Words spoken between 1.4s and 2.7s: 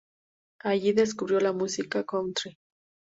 música country.